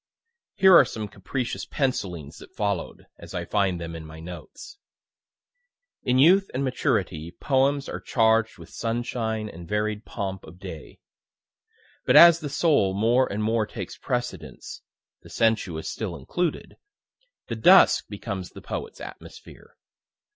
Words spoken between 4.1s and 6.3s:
notes: In